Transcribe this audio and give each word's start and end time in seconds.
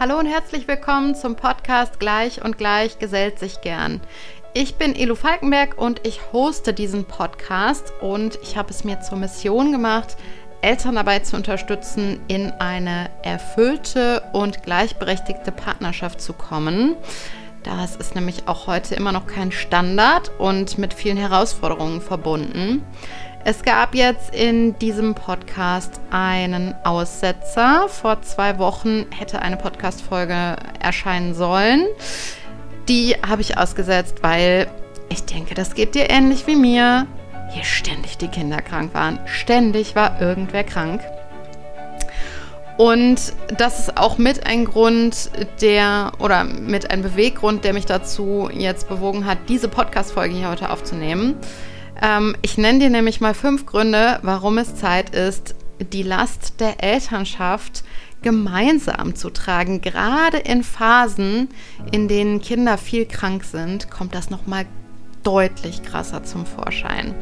Hallo 0.00 0.16
und 0.16 0.26
herzlich 0.26 0.68
willkommen 0.68 1.16
zum 1.16 1.34
Podcast 1.34 1.98
Gleich 1.98 2.44
und 2.44 2.56
Gleich 2.56 3.00
gesellt 3.00 3.40
sich 3.40 3.62
gern. 3.62 4.00
Ich 4.54 4.76
bin 4.76 4.94
Elu 4.94 5.16
Falkenberg 5.16 5.76
und 5.76 6.06
ich 6.06 6.20
hoste 6.32 6.72
diesen 6.72 7.04
Podcast 7.04 7.92
und 8.00 8.38
ich 8.40 8.56
habe 8.56 8.70
es 8.70 8.84
mir 8.84 9.00
zur 9.00 9.18
Mission 9.18 9.72
gemacht, 9.72 10.16
Eltern 10.60 10.94
dabei 10.94 11.18
zu 11.18 11.34
unterstützen, 11.34 12.20
in 12.28 12.52
eine 12.52 13.10
erfüllte 13.24 14.22
und 14.32 14.62
gleichberechtigte 14.62 15.50
Partnerschaft 15.50 16.20
zu 16.20 16.32
kommen. 16.32 16.94
Das 17.64 17.96
ist 17.96 18.14
nämlich 18.14 18.46
auch 18.46 18.68
heute 18.68 18.94
immer 18.94 19.10
noch 19.10 19.26
kein 19.26 19.50
Standard 19.50 20.30
und 20.38 20.78
mit 20.78 20.94
vielen 20.94 21.16
Herausforderungen 21.16 22.00
verbunden. 22.00 22.84
Es 23.44 23.62
gab 23.62 23.94
jetzt 23.94 24.34
in 24.34 24.78
diesem 24.78 25.14
Podcast 25.14 26.00
einen 26.10 26.74
Aussetzer. 26.84 27.88
Vor 27.88 28.20
zwei 28.22 28.58
Wochen 28.58 29.06
hätte 29.16 29.40
eine 29.40 29.56
Podcast-Folge 29.56 30.56
erscheinen 30.80 31.34
sollen. 31.34 31.86
Die 32.88 33.14
habe 33.26 33.40
ich 33.40 33.56
ausgesetzt, 33.56 34.18
weil 34.22 34.66
ich 35.08 35.24
denke, 35.24 35.54
das 35.54 35.74
geht 35.74 35.94
dir 35.94 36.10
ähnlich 36.10 36.46
wie 36.46 36.56
mir. 36.56 37.06
Hier 37.50 37.64
ständig 37.64 38.18
die 38.18 38.28
Kinder 38.28 38.60
krank 38.60 38.92
waren. 38.92 39.20
Ständig 39.26 39.94
war 39.94 40.20
irgendwer 40.20 40.64
krank. 40.64 41.00
Und 42.76 43.32
das 43.56 43.80
ist 43.80 43.96
auch 43.96 44.18
mit 44.18 44.46
ein 44.46 44.64
Grund, 44.64 45.30
der 45.60 46.12
oder 46.18 46.44
mit 46.44 46.90
ein 46.90 47.02
Beweggrund, 47.02 47.64
der 47.64 47.72
mich 47.72 47.86
dazu 47.86 48.50
jetzt 48.52 48.88
bewogen 48.88 49.26
hat, 49.26 49.38
diese 49.48 49.68
Podcast-Folge 49.68 50.34
hier 50.34 50.50
heute 50.50 50.70
aufzunehmen. 50.70 51.36
Ähm, 52.00 52.36
ich 52.42 52.58
nenne 52.58 52.78
dir 52.78 52.90
nämlich 52.90 53.20
mal 53.20 53.34
fünf 53.34 53.66
Gründe, 53.66 54.18
warum 54.22 54.58
es 54.58 54.76
Zeit 54.76 55.10
ist, 55.10 55.54
die 55.92 56.02
Last 56.02 56.60
der 56.60 56.82
Elternschaft 56.82 57.84
gemeinsam 58.22 59.14
zu 59.14 59.30
tragen. 59.30 59.80
Gerade 59.80 60.38
in 60.38 60.62
Phasen, 60.62 61.48
in 61.92 62.08
denen 62.08 62.40
Kinder 62.40 62.78
viel 62.78 63.06
krank 63.06 63.44
sind, 63.44 63.90
kommt 63.90 64.14
das 64.14 64.30
nochmal 64.30 64.66
deutlich 65.22 65.82
krasser 65.82 66.24
zum 66.24 66.46
Vorschein. 66.46 67.14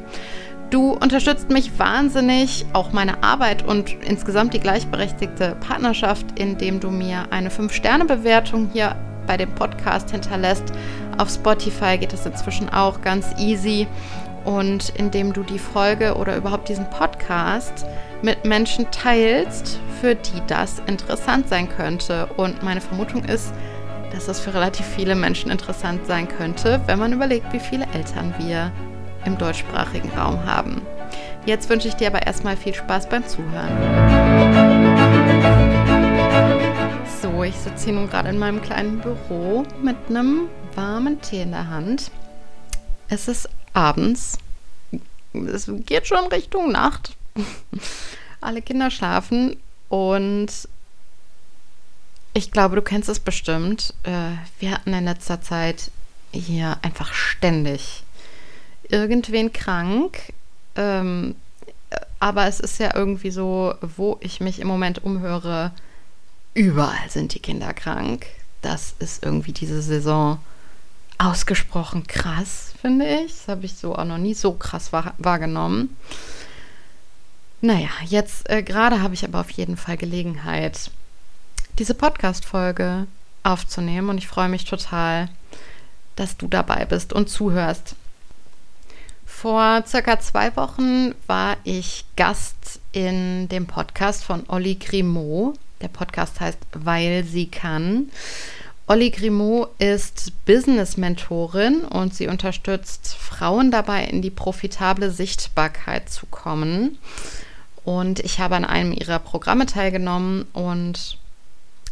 Du 0.70 0.92
unterstützt 0.92 1.48
mich 1.48 1.78
wahnsinnig, 1.78 2.66
auch 2.72 2.92
meine 2.92 3.22
Arbeit 3.22 3.64
und 3.66 3.94
insgesamt 4.04 4.52
die 4.52 4.58
gleichberechtigte 4.58 5.56
Partnerschaft, 5.60 6.38
indem 6.38 6.80
du 6.80 6.90
mir 6.90 7.30
eine 7.30 7.50
5-Sterne-Bewertung 7.50 8.70
hier 8.72 8.96
bei 9.28 9.36
dem 9.36 9.54
Podcast 9.54 10.10
hinterlässt. 10.10 10.64
Auf 11.18 11.30
Spotify 11.30 11.98
geht 11.98 12.12
das 12.12 12.26
inzwischen 12.26 12.68
auch 12.68 13.00
ganz 13.00 13.26
easy 13.38 13.86
und 14.46 14.90
indem 14.90 15.32
du 15.32 15.42
die 15.42 15.58
Folge 15.58 16.14
oder 16.14 16.36
überhaupt 16.36 16.68
diesen 16.68 16.88
Podcast 16.88 17.84
mit 18.22 18.44
Menschen 18.44 18.90
teilst, 18.90 19.78
für 20.00 20.14
die 20.14 20.40
das 20.46 20.80
interessant 20.86 21.48
sein 21.48 21.68
könnte. 21.68 22.26
Und 22.36 22.62
meine 22.62 22.80
Vermutung 22.80 23.24
ist, 23.24 23.52
dass 24.12 24.26
das 24.26 24.40
für 24.40 24.54
relativ 24.54 24.86
viele 24.86 25.14
Menschen 25.14 25.50
interessant 25.50 26.06
sein 26.06 26.28
könnte, 26.28 26.80
wenn 26.86 26.98
man 26.98 27.12
überlegt, 27.12 27.52
wie 27.52 27.60
viele 27.60 27.86
Eltern 27.92 28.34
wir 28.38 28.72
im 29.24 29.36
deutschsprachigen 29.36 30.10
Raum 30.16 30.46
haben. 30.46 30.80
Jetzt 31.44 31.68
wünsche 31.68 31.88
ich 31.88 31.94
dir 31.94 32.06
aber 32.06 32.24
erstmal 32.24 32.56
viel 32.56 32.74
Spaß 32.74 33.08
beim 33.08 33.26
Zuhören. 33.26 33.70
So, 37.20 37.42
ich 37.42 37.56
sitze 37.56 37.86
hier 37.86 37.94
nun 37.94 38.08
gerade 38.08 38.28
in 38.28 38.38
meinem 38.38 38.62
kleinen 38.62 39.00
Büro 39.00 39.64
mit 39.82 39.96
einem 40.08 40.48
warmen 40.74 41.20
Tee 41.20 41.42
in 41.42 41.50
der 41.50 41.68
Hand. 41.68 42.10
Es 43.08 43.28
ist 43.28 43.48
abends. 43.76 44.38
Es 45.32 45.70
geht 45.84 46.06
schon 46.06 46.26
Richtung 46.28 46.72
Nacht. 46.72 47.14
Alle 48.40 48.62
Kinder 48.62 48.90
schlafen 48.90 49.56
und 49.88 50.48
ich 52.32 52.50
glaube, 52.50 52.76
du 52.76 52.82
kennst 52.82 53.08
es 53.08 53.20
bestimmt. 53.20 53.94
Äh, 54.02 54.32
wir 54.58 54.72
hatten 54.72 54.92
in 54.92 55.04
letzter 55.04 55.40
Zeit 55.40 55.90
hier 56.32 56.78
einfach 56.82 57.12
ständig 57.12 58.02
irgendwen 58.88 59.52
krank. 59.52 60.32
Ähm, 60.74 61.34
aber 62.18 62.46
es 62.46 62.60
ist 62.60 62.78
ja 62.78 62.94
irgendwie 62.94 63.30
so, 63.30 63.74
wo 63.80 64.18
ich 64.20 64.40
mich 64.40 64.60
im 64.60 64.68
Moment 64.68 65.04
umhöre, 65.04 65.72
überall 66.54 67.10
sind 67.10 67.34
die 67.34 67.40
Kinder 67.40 67.72
krank. 67.74 68.26
Das 68.62 68.94
ist 68.98 69.24
irgendwie 69.24 69.52
diese 69.52 69.82
Saison 69.82 70.38
ausgesprochen 71.18 72.06
krass, 72.06 72.72
finde 72.80 73.06
ich. 73.06 73.32
Das 73.32 73.48
habe 73.48 73.66
ich 73.66 73.74
so 73.74 73.94
auch 73.94 74.04
noch 74.04 74.18
nie 74.18 74.34
so 74.34 74.52
krass 74.52 74.92
wahr 74.92 75.14
wahrgenommen. 75.18 75.96
Naja, 77.60 77.88
jetzt 78.04 78.48
äh, 78.50 78.62
gerade 78.62 79.00
habe 79.00 79.14
ich 79.14 79.24
aber 79.24 79.40
auf 79.40 79.50
jeden 79.50 79.76
Fall 79.76 79.96
Gelegenheit, 79.96 80.90
diese 81.78 81.94
Podcast-Folge 81.94 83.06
aufzunehmen 83.42 84.10
und 84.10 84.18
ich 84.18 84.28
freue 84.28 84.48
mich 84.48 84.64
total, 84.64 85.28
dass 86.16 86.36
du 86.36 86.48
dabei 86.48 86.84
bist 86.84 87.12
und 87.12 87.28
zuhörst. 87.28 87.94
Vor 89.24 89.84
circa 89.86 90.18
zwei 90.20 90.54
Wochen 90.56 91.14
war 91.26 91.56
ich 91.64 92.04
Gast 92.16 92.80
in 92.92 93.48
dem 93.48 93.66
Podcast 93.66 94.24
von 94.24 94.44
Olli 94.48 94.76
Grimaud. 94.76 95.58
Der 95.82 95.88
Podcast 95.88 96.40
heißt 96.40 96.58
Weil 96.72 97.24
sie 97.24 97.46
kann. 97.46 98.10
Olli 98.88 99.10
Grimaud 99.10 99.70
ist 99.80 100.32
Business-Mentorin 100.44 101.80
und 101.80 102.14
sie 102.14 102.28
unterstützt 102.28 103.16
Frauen 103.16 103.72
dabei, 103.72 104.04
in 104.04 104.22
die 104.22 104.30
profitable 104.30 105.10
Sichtbarkeit 105.10 106.08
zu 106.08 106.26
kommen. 106.26 106.96
Und 107.84 108.20
ich 108.20 108.38
habe 108.38 108.54
an 108.54 108.64
einem 108.64 108.92
ihrer 108.92 109.18
Programme 109.18 109.66
teilgenommen 109.66 110.46
und 110.52 111.18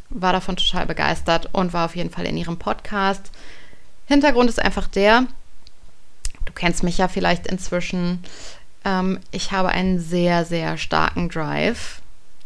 war 0.09 0.33
davon 0.33 0.57
total 0.57 0.87
begeistert 0.87 1.49
und 1.53 1.73
war 1.73 1.87
auf 1.87 1.97
jeden 1.97 2.11
Fall 2.11 2.27
in 2.27 2.37
ihrem 2.37 2.59
Podcast. 2.59 3.33
Hintergrund 4.07 4.49
ist 4.49 4.63
einfach 4.63 4.87
der, 4.87 5.27
du 6.45 6.53
kennst 6.53 6.85
mich 6.85 6.99
ja 6.99 7.09
vielleicht 7.09 7.49
inzwischen, 7.49 8.23
ähm, 8.85 9.19
ich 9.33 9.51
habe 9.51 9.71
einen 9.71 9.99
sehr, 9.99 10.45
sehr 10.45 10.79
starken 10.79 11.29
Drive 11.29 12.03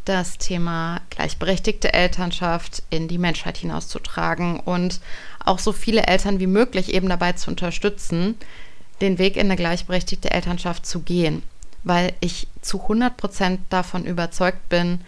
das 0.08 0.38
Thema 0.38 1.00
gleichberechtigte 1.10 1.92
Elternschaft 1.92 2.82
in 2.90 3.08
die 3.08 3.18
Menschheit 3.18 3.58
hinauszutragen 3.58 4.60
und 4.60 5.00
auch 5.44 5.58
so 5.58 5.72
viele 5.72 6.06
Eltern 6.06 6.40
wie 6.40 6.46
möglich 6.46 6.94
eben 6.94 7.08
dabei 7.08 7.32
zu 7.32 7.50
unterstützen, 7.50 8.36
den 9.00 9.18
Weg 9.18 9.36
in 9.36 9.46
eine 9.46 9.56
gleichberechtigte 9.56 10.30
Elternschaft 10.30 10.86
zu 10.86 11.00
gehen, 11.00 11.42
weil 11.84 12.14
ich 12.20 12.48
zu 12.62 12.80
100 12.82 13.16
Prozent 13.16 13.60
davon 13.70 14.04
überzeugt 14.04 14.68
bin, 14.68 15.00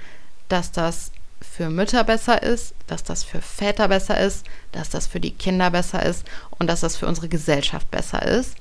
dass 0.49 0.71
das 0.71 1.13
für 1.41 1.71
Mütter 1.71 2.05
besser 2.05 2.43
ist, 2.43 2.75
dass 2.87 3.03
das 3.03 3.25
für 3.25 3.41
Väter 3.41 3.89
besser 3.89 4.21
ist, 4.21 4.47
dass 4.73 4.91
das 4.91 5.07
für 5.07 5.21
die 5.21 5.33
Kinder 5.33 5.71
besser 5.71 6.05
ist 6.05 6.27
und 6.59 6.69
dass 6.69 6.81
das 6.81 6.97
für 6.97 7.07
unsere 7.07 7.29
Gesellschaft 7.29 7.91
besser 7.91 8.23
ist. 8.23 8.57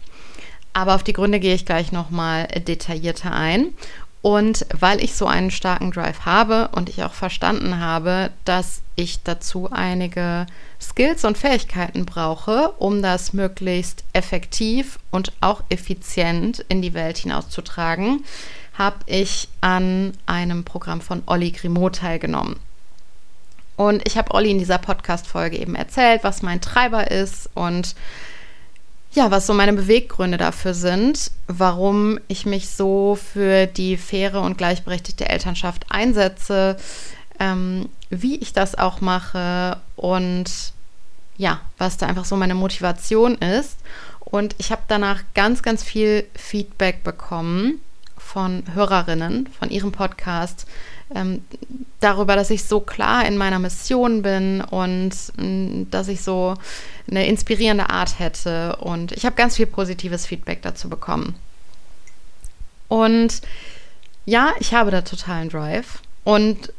Aber 0.71 0.95
auf 0.95 1.03
die 1.03 1.13
Gründe 1.13 1.39
gehe 1.39 1.55
ich 1.55 1.65
gleich 1.65 1.91
nochmal 1.91 2.47
detaillierter 2.47 3.33
ein. 3.33 3.73
Und 4.21 4.65
weil 4.77 5.01
ich 5.01 5.13
so 5.15 5.27
einen 5.27 5.49
starken 5.49 5.91
Drive 5.91 6.25
habe 6.25 6.69
und 6.73 6.89
ich 6.89 7.03
auch 7.03 7.13
verstanden 7.13 7.79
habe, 7.79 8.31
dass 8.43 8.81
ich 8.97 9.23
dazu 9.23 9.69
einige 9.71 10.45
Skills 10.81 11.23
und 11.23 11.37
Fähigkeiten 11.37 12.05
brauche, 12.05 12.73
um 12.79 13.01
das 13.01 13.31
möglichst 13.31 14.03
effektiv 14.11 14.99
und 15.09 15.31
auch 15.39 15.63
effizient 15.69 16.65
in 16.67 16.81
die 16.81 16.93
Welt 16.93 17.17
hinauszutragen, 17.17 18.25
habe 18.77 18.97
ich 19.05 19.47
an 19.61 20.13
einem 20.25 20.65
Programm 20.65 20.99
von 20.99 21.23
Olli 21.25 21.51
Grimaud 21.51 21.97
teilgenommen. 21.97 22.57
Und 23.77 24.05
ich 24.05 24.17
habe 24.17 24.33
Olli 24.33 24.51
in 24.51 24.59
dieser 24.59 24.77
Podcast-Folge 24.77 25.57
eben 25.57 25.75
erzählt, 25.75 26.25
was 26.25 26.41
mein 26.41 26.59
Treiber 26.59 27.09
ist 27.09 27.49
und 27.53 27.95
ja, 29.11 29.31
was 29.31 29.47
so 29.47 29.53
meine 29.53 29.73
Beweggründe 29.73 30.37
dafür 30.37 30.73
sind, 30.73 31.31
warum 31.47 32.19
ich 32.27 32.45
mich 32.45 32.69
so 32.69 33.15
für 33.15 33.65
die 33.65 33.97
faire 33.97 34.41
und 34.41 34.57
gleichberechtigte 34.57 35.27
Elternschaft 35.27 35.85
einsetze, 35.89 36.77
ähm, 37.39 37.89
wie 38.09 38.37
ich 38.37 38.53
das 38.53 38.75
auch 38.75 39.01
mache 39.01 39.77
und 39.95 40.73
ja, 41.37 41.61
was 41.77 41.97
da 41.97 42.05
einfach 42.05 42.25
so 42.25 42.35
meine 42.35 42.55
Motivation 42.55 43.35
ist. 43.35 43.79
Und 44.19 44.55
ich 44.59 44.71
habe 44.71 44.81
danach 44.87 45.21
ganz, 45.33 45.63
ganz 45.63 45.83
viel 45.83 46.27
Feedback 46.35 47.03
bekommen 47.03 47.81
von 48.17 48.63
Hörerinnen 48.73 49.47
von 49.47 49.71
ihrem 49.71 49.91
Podcast, 49.91 50.67
ähm, 51.13 51.43
darüber, 51.99 52.35
dass 52.35 52.49
ich 52.49 52.63
so 52.63 52.79
klar 52.79 53.25
in 53.25 53.37
meiner 53.37 53.59
Mission 53.59 54.21
bin 54.21 54.61
und 54.61 55.11
mh, 55.37 55.43
mm, 55.43 55.87
dass 55.91 56.07
ich 56.07 56.21
so 56.21 56.55
eine 57.09 57.27
inspirierende 57.27 57.89
Art 57.89 58.19
hätte. 58.19 58.75
Und 58.77 59.11
ich 59.11 59.25
habe 59.25 59.35
ganz 59.35 59.55
viel 59.55 59.65
positives 59.65 60.25
Feedback 60.25 60.61
dazu 60.61 60.89
bekommen. 60.89 61.35
Und 62.87 63.41
ja, 64.25 64.53
ich 64.59 64.73
habe 64.73 64.91
da 64.91 65.01
totalen 65.01 65.49
Drive. 65.49 66.01
Und 66.23 66.73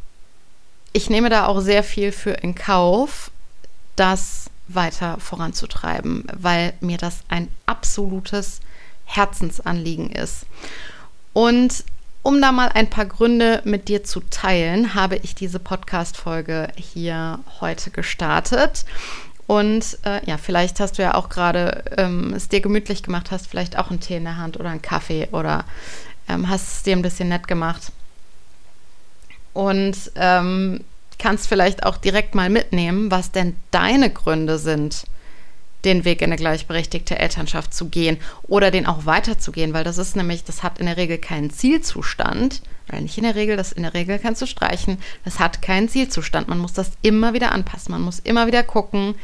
ich 0.92 1.10
nehme 1.10 1.30
da 1.30 1.46
auch 1.46 1.60
sehr 1.60 1.82
viel 1.82 2.12
für 2.12 2.30
in 2.30 2.54
Kauf, 2.54 3.30
das 3.96 4.50
weiter 4.68 5.18
voranzutreiben, 5.18 6.24
weil 6.32 6.72
mir 6.80 6.98
das 6.98 7.20
ein 7.28 7.48
absolutes 7.66 8.60
Herzensanliegen 9.04 10.10
ist. 10.10 10.46
Und 11.32 11.84
um 12.22 12.40
da 12.40 12.52
mal 12.52 12.68
ein 12.68 12.90
paar 12.90 13.06
Gründe 13.06 13.62
mit 13.64 13.88
dir 13.88 14.04
zu 14.04 14.20
teilen, 14.20 14.94
habe 14.94 15.16
ich 15.16 15.34
diese 15.34 15.58
Podcast-Folge 15.58 16.68
hier 16.76 17.40
heute 17.60 17.90
gestartet. 17.90 18.84
Und 19.46 19.98
äh, 20.04 20.24
ja, 20.26 20.36
vielleicht 20.36 20.78
hast 20.80 20.98
du 20.98 21.02
ja 21.02 21.14
auch 21.14 21.28
gerade 21.28 21.82
ähm, 21.96 22.32
es 22.34 22.48
dir 22.48 22.60
gemütlich 22.60 23.02
gemacht, 23.02 23.30
hast 23.30 23.48
vielleicht 23.48 23.78
auch 23.78 23.90
einen 23.90 24.00
Tee 24.00 24.16
in 24.16 24.24
der 24.24 24.36
Hand 24.36 24.60
oder 24.60 24.70
einen 24.70 24.82
Kaffee 24.82 25.28
oder 25.32 25.64
ähm, 26.28 26.48
hast 26.48 26.76
es 26.76 26.82
dir 26.84 26.94
ein 26.94 27.02
bisschen 27.02 27.30
nett 27.30 27.48
gemacht. 27.48 27.90
Und 29.52 29.96
ähm, 30.14 30.84
kannst 31.18 31.48
vielleicht 31.48 31.84
auch 31.84 31.96
direkt 31.96 32.34
mal 32.34 32.48
mitnehmen, 32.48 33.10
was 33.10 33.32
denn 33.32 33.56
deine 33.70 34.10
Gründe 34.10 34.58
sind, 34.58 35.04
den 35.84 36.04
Weg 36.04 36.20
in 36.22 36.26
eine 36.26 36.36
gleichberechtigte 36.36 37.18
Elternschaft 37.18 37.72
zu 37.72 37.88
gehen 37.88 38.18
oder 38.42 38.70
den 38.70 38.86
auch 38.86 39.06
weiterzugehen, 39.06 39.72
weil 39.72 39.84
das 39.84 39.98
ist 39.98 40.16
nämlich, 40.16 40.44
das 40.44 40.62
hat 40.62 40.78
in 40.78 40.86
der 40.86 40.96
Regel 40.96 41.18
keinen 41.18 41.50
Zielzustand, 41.50 42.62
oder 42.88 43.00
nicht 43.00 43.16
in 43.16 43.24
der 43.24 43.34
Regel, 43.34 43.56
das 43.56 43.72
in 43.72 43.84
der 43.84 43.94
Regel 43.94 44.18
kannst 44.18 44.42
du 44.42 44.46
streichen, 44.46 44.98
das 45.24 45.38
hat 45.38 45.62
keinen 45.62 45.88
Zielzustand. 45.88 46.48
Man 46.48 46.58
muss 46.58 46.72
das 46.72 46.92
immer 47.02 47.32
wieder 47.34 47.52
anpassen, 47.52 47.92
man 47.92 48.02
muss 48.02 48.18
immer 48.18 48.46
wieder 48.46 48.62
gucken, 48.62 49.14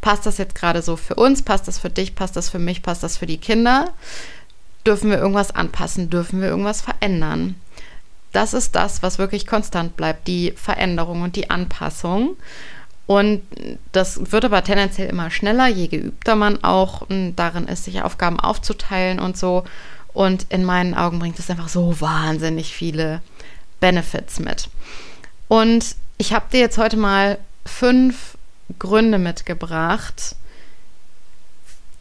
passt 0.00 0.26
das 0.26 0.38
jetzt 0.38 0.54
gerade 0.54 0.82
so 0.82 0.96
für 0.96 1.14
uns, 1.14 1.42
passt 1.42 1.66
das 1.66 1.78
für 1.78 1.90
dich, 1.90 2.14
passt 2.14 2.36
das 2.36 2.50
für 2.50 2.58
mich, 2.58 2.82
passt 2.82 3.02
das 3.02 3.16
für 3.16 3.26
die 3.26 3.38
Kinder? 3.38 3.92
Dürfen 4.86 5.10
wir 5.10 5.18
irgendwas 5.18 5.54
anpassen, 5.54 6.10
dürfen 6.10 6.42
wir 6.42 6.48
irgendwas 6.48 6.82
verändern? 6.82 7.54
Das 8.32 8.52
ist 8.52 8.74
das, 8.74 9.02
was 9.02 9.18
wirklich 9.18 9.46
konstant 9.46 9.96
bleibt, 9.96 10.28
die 10.28 10.52
Veränderung 10.56 11.22
und 11.22 11.36
die 11.36 11.50
Anpassung. 11.50 12.36
Und 13.06 13.42
das 13.92 14.32
wird 14.32 14.46
aber 14.46 14.64
tendenziell 14.64 15.08
immer 15.10 15.30
schneller, 15.30 15.66
je 15.68 15.88
geübter 15.88 16.36
man 16.36 16.64
auch 16.64 17.06
darin 17.36 17.68
ist, 17.68 17.84
sich 17.84 18.02
Aufgaben 18.02 18.40
aufzuteilen 18.40 19.18
und 19.18 19.36
so. 19.36 19.64
Und 20.14 20.46
in 20.48 20.64
meinen 20.64 20.94
Augen 20.94 21.18
bringt 21.18 21.38
es 21.38 21.50
einfach 21.50 21.68
so 21.68 22.00
wahnsinnig 22.00 22.74
viele 22.74 23.20
Benefits 23.80 24.38
mit. 24.38 24.68
Und 25.48 25.96
ich 26.16 26.32
habe 26.32 26.46
dir 26.50 26.60
jetzt 26.60 26.78
heute 26.78 26.96
mal 26.96 27.38
fünf 27.66 28.38
Gründe 28.78 29.18
mitgebracht, 29.18 30.36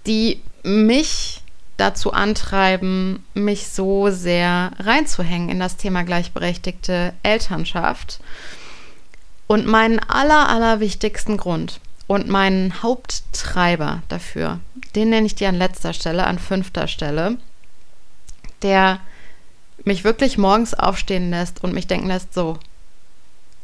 die 0.05 0.41
mich 0.63 1.41
dazu 1.77 2.13
antreiben, 2.13 3.25
mich 3.33 3.67
so 3.67 4.09
sehr 4.09 4.71
reinzuhängen 4.79 5.49
in 5.49 5.59
das 5.59 5.75
Thema 5.75 6.03
gleichberechtigte 6.03 7.13
Elternschaft. 7.23 8.19
Und 9.47 9.67
meinen 9.67 9.99
aller, 9.99 10.49
aller 10.49 10.79
wichtigsten 10.79 11.37
Grund 11.37 11.79
und 12.07 12.27
meinen 12.27 12.81
Haupttreiber 12.81 14.03
dafür, 14.07 14.59
den 14.95 15.09
nenne 15.09 15.27
ich 15.27 15.35
dir 15.35 15.49
an 15.49 15.55
letzter 15.55 15.93
Stelle, 15.93 16.25
an 16.25 16.39
fünfter 16.39 16.87
Stelle, 16.87 17.37
der 18.61 18.99
mich 19.83 20.03
wirklich 20.03 20.37
morgens 20.37 20.73
aufstehen 20.73 21.29
lässt 21.29 21.63
und 21.63 21.73
mich 21.73 21.87
denken 21.87 22.07
lässt, 22.07 22.33
so, 22.33 22.57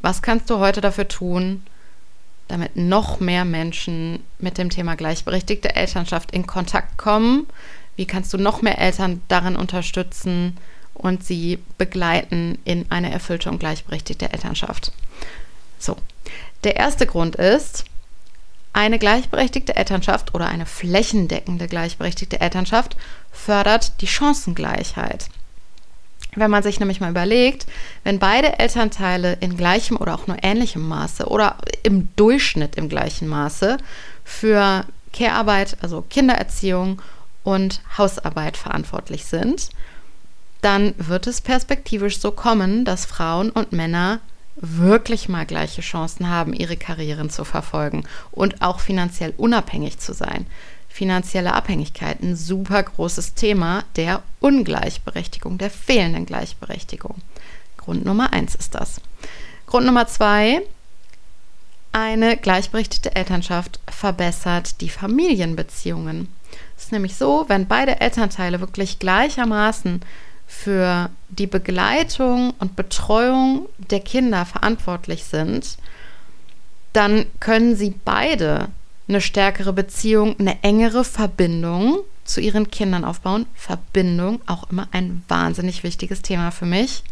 was 0.02 0.22
kannst 0.22 0.50
du 0.50 0.60
heute 0.60 0.82
dafür 0.82 1.08
tun, 1.08 1.64
damit 2.48 2.76
noch 2.76 3.20
mehr 3.20 3.46
Menschen 3.46 4.24
mit 4.40 4.58
dem 4.58 4.70
Thema 4.70 4.96
gleichberechtigte 4.96 5.76
Elternschaft 5.76 6.32
in 6.32 6.48
Kontakt 6.48 6.98
kommen? 6.98 7.48
Wie 7.96 8.06
kannst 8.06 8.34
du 8.34 8.38
noch 8.38 8.62
mehr 8.62 8.80
Eltern 8.80 9.22
darin 9.28 9.56
unterstützen 9.56 10.58
und 10.94 11.24
sie 11.24 11.60
begleiten 11.78 12.58
in 12.64 12.86
eine 12.90 13.12
erfüllte 13.12 13.50
und 13.50 13.60
gleichberechtigte 13.60 14.32
Elternschaft? 14.32 14.92
So, 15.80 15.96
der 16.64 16.76
erste 16.76 17.08
Grund 17.08 17.36
ist, 17.38 17.86
eine 18.74 19.00
gleichberechtigte 19.00 19.76
Elternschaft 19.76 20.36
oder 20.36 20.48
eine 20.48 20.66
flächendeckende 20.66 21.68
gleichberechtigte 21.68 22.40
Elternschaft 22.40 22.96
fördert 23.32 24.02
die 24.02 24.08
Chancengleichheit. 24.08 25.30
Wenn 26.36 26.52
man 26.52 26.62
sich 26.62 26.80
nämlich 26.80 27.00
mal 27.00 27.10
überlegt, 27.10 27.66
wenn 28.04 28.20
beide 28.20 28.60
Elternteile 28.60 29.34
in 29.40 29.58
gleichem 29.58 29.98
oder 29.98 30.14
auch 30.14 30.28
nur 30.28 30.38
ähnlichem 30.44 30.88
Maße 30.88 31.26
oder 31.26 31.58
im 31.82 32.10
Durchschnitt 32.16 32.76
im 32.76 32.88
gleichen 32.88 33.28
Maße 33.28 33.78
für 34.24 34.86
Care-Arbeit, 35.12 35.78
also 35.82 36.04
Kindererziehung 36.08 37.02
und 37.44 37.82
Hausarbeit 37.98 38.58
verantwortlich 38.58 39.26
sind, 39.26 39.70
dann 40.62 40.94
wird 40.98 41.26
es 41.26 41.42
perspektivisch 41.42 42.20
so 42.20 42.32
kommen, 42.32 42.86
dass 42.86 43.06
Frauen 43.06 43.50
und 43.50 43.72
Männer 43.72 44.20
wirklich 44.62 45.30
mal 45.30 45.46
gleiche 45.46 45.82
Chancen 45.82 46.30
haben, 46.30 46.54
ihre 46.54 46.78
Karrieren 46.78 47.30
zu 47.30 47.46
verfolgen 47.46 48.04
und 48.32 48.62
auch 48.62 48.80
finanziell 48.80 49.34
unabhängig 49.38 50.00
zu 50.00 50.14
sein. 50.14 50.46
Finanzielle 50.90 51.54
Abhängigkeit, 51.54 52.22
ein 52.22 52.36
super 52.36 52.84
großes 52.84 53.36
Thema 53.36 53.84
der 53.96 54.24
Ungleichberechtigung, 54.40 55.58
der 55.58 55.70
fehlenden 55.70 56.26
Gleichberechtigung. 56.26 57.16
Grund 57.78 58.06
Nummer 58.06 58.34
eins 58.34 58.56
ist 58.56 58.76
das. 58.76 59.00
Grund 59.66 59.86
Nummer 59.86 60.08
zwei, 60.08 60.62
eine 61.92 62.38
gleichberechtigte 62.38 63.16
Elternschaft 63.16 63.80
verbessert 63.88 64.82
die 64.82 64.90
Familienbeziehungen. 64.90 66.28
Es 66.78 66.86
ist 66.86 66.92
nämlich 66.92 67.16
so, 67.16 67.46
wenn 67.48 67.68
beide 67.68 68.00
Elternteile 68.02 68.60
wirklich 68.60 69.00
gleichermaßen 69.00 70.02
für 70.50 71.12
die 71.30 71.46
Begleitung 71.46 72.56
und 72.58 72.76
Betreuung 72.76 73.70
der 73.78 74.00
Kinder 74.00 74.46
verantwortlich 74.46 75.24
sind, 75.24 75.78
dann 76.92 77.28
können 77.40 77.76
sie 77.76 77.94
beide 78.04 78.70
eine 79.08 79.22
stärkere 79.22 79.74
Beziehung, 79.74 80.36
eine 80.40 80.62
engere 80.64 81.04
Verbindung 81.06 82.00
zu 82.26 82.42
ihren 82.42 82.72
Kindern 82.72 83.06
aufbauen. 83.06 83.46
Verbindung, 83.54 84.42
auch 84.48 84.70
immer 84.72 84.88
ein 84.92 85.24
wahnsinnig 85.28 85.84
wichtiges 85.84 86.24
Thema 86.24 86.50
für 86.50 86.66
mich. 86.66 87.04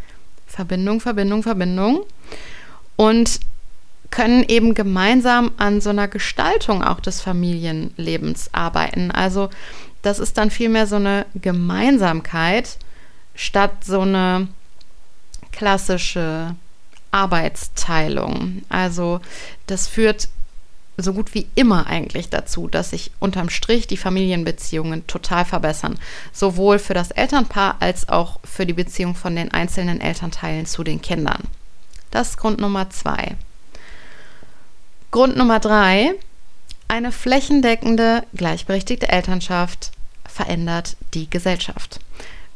Verbindung, 0.48 1.00
Verbindung, 1.00 1.44
Verbindung. 1.44 2.02
Und 2.96 3.40
können 4.10 4.44
eben 4.48 4.74
gemeinsam 4.74 5.52
an 5.58 5.80
so 5.80 5.92
einer 5.92 6.08
Gestaltung 6.08 6.84
auch 6.84 7.00
des 7.00 7.22
Familienlebens 7.22 8.52
arbeiten. 8.52 9.12
Also 9.12 9.52
das 10.02 10.18
ist 10.18 10.40
dann 10.40 10.50
vielmehr 10.50 10.88
so 10.88 10.96
eine 10.96 11.28
Gemeinsamkeit 11.36 12.80
statt 13.38 13.86
so 13.86 14.02
eine 14.02 14.50
klassische 15.54 16.56
Arbeitsteilung. 17.12 18.64
Also 18.68 19.22
das 19.68 19.88
führt 19.88 20.28
so 20.98 21.14
gut 21.14 21.36
wie 21.36 21.48
immer 21.54 21.86
eigentlich 21.86 22.30
dazu, 22.30 22.68
dass 22.68 22.90
sich 22.90 23.12
unterm 23.20 23.50
Strich 23.50 23.86
die 23.86 23.98
Familienbeziehungen 23.98 25.06
total 25.06 25.46
verbessern. 25.46 26.00
Sowohl 26.34 26.80
für 26.80 26.96
das 26.96 27.12
Elternpaar 27.12 27.78
als 27.80 28.10
auch 28.10 28.40
für 28.44 28.66
die 28.66 28.74
Beziehung 28.74 29.14
von 29.14 29.36
den 29.36 29.54
einzelnen 29.54 30.02
Elternteilen 30.02 30.66
zu 30.66 30.84
den 30.84 31.02
Kindern. 31.02 31.44
Das 32.10 32.30
ist 32.30 32.38
Grund 32.38 32.60
Nummer 32.60 32.90
zwei. 32.90 33.36
Grund 35.12 35.38
Nummer 35.38 35.60
drei. 35.60 36.16
Eine 36.88 37.12
flächendeckende, 37.12 38.24
gleichberechtigte 38.34 39.10
Elternschaft 39.10 39.92
verändert 40.26 40.96
die 41.14 41.30
Gesellschaft. 41.30 42.00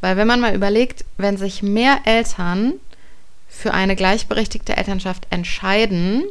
Weil 0.01 0.17
wenn 0.17 0.27
man 0.27 0.41
mal 0.41 0.55
überlegt, 0.55 1.05
wenn 1.17 1.37
sich 1.37 1.63
mehr 1.63 1.99
Eltern 2.05 2.73
für 3.47 3.73
eine 3.73 3.95
gleichberechtigte 3.95 4.75
Elternschaft 4.75 5.27
entscheiden, 5.29 6.23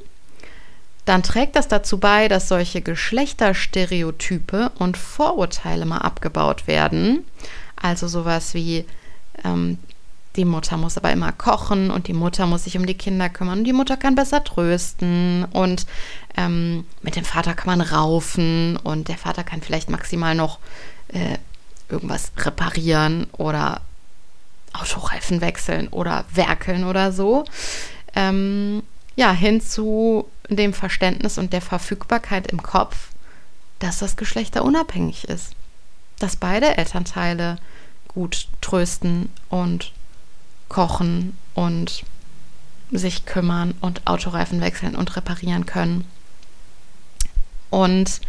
dann 1.05 1.23
trägt 1.23 1.57
das 1.57 1.69
dazu 1.69 1.99
bei, 1.99 2.29
dass 2.29 2.49
solche 2.49 2.83
Geschlechterstereotype 2.83 4.73
und 4.79 4.97
Vorurteile 4.97 5.87
mal 5.87 5.99
abgebaut 5.99 6.67
werden. 6.67 7.25
Also 7.77 8.07
sowas 8.09 8.55
wie, 8.55 8.85
ähm, 9.45 9.79
die 10.37 10.45
Mutter 10.45 10.77
muss 10.77 10.97
aber 10.97 11.11
immer 11.11 11.33
kochen 11.33 11.91
und 11.91 12.07
die 12.07 12.13
Mutter 12.13 12.47
muss 12.47 12.65
sich 12.65 12.77
um 12.77 12.87
die 12.87 12.95
Kinder 12.95 13.29
kümmern 13.29 13.59
und 13.59 13.65
die 13.65 13.73
Mutter 13.73 13.97
kann 13.97 14.15
besser 14.15 14.45
trösten 14.45 15.45
und 15.53 15.87
ähm, 16.37 16.85
mit 17.03 17.17
dem 17.17 17.25
Vater 17.25 17.55
kann 17.55 17.79
man 17.79 17.81
raufen 17.81 18.77
und 18.77 19.09
der 19.09 19.19
Vater 19.19 19.43
kann 19.43 19.63
vielleicht 19.63 19.91
maximal 19.91 20.37
noch 20.37 20.59
äh, 21.09 21.39
irgendwas 21.91 22.33
reparieren 22.37 23.27
oder 23.33 23.81
Autoreifen 24.73 25.41
wechseln 25.41 25.89
oder 25.89 26.25
werkeln 26.33 26.85
oder 26.85 27.13
so. 27.13 27.45
Ähm, 28.15 28.83
ja, 29.17 29.33
hin 29.33 29.61
zu 29.61 30.29
dem 30.49 30.73
Verständnis 30.73 31.39
und 31.39 31.53
der 31.53 31.61
Verfügbarkeit 31.61 32.47
im 32.49 32.63
Kopf, 32.63 33.09
dass 33.79 33.99
das 33.99 34.17
geschlechterunabhängig 34.17 35.25
ist. 35.25 35.55
Dass 36.19 36.37
beide 36.37 36.77
Elternteile 36.77 37.59
gut 38.09 38.49
trösten 38.61 39.31
und 39.49 39.93
kochen 40.69 41.37
und 41.55 42.05
sich 42.91 43.25
kümmern 43.25 43.75
und 43.81 44.07
Autoreifen 44.07 44.61
wechseln 44.61 44.97
und 44.97 45.17
reparieren 45.17 45.67
können. 45.67 46.05
Und 47.71 48.21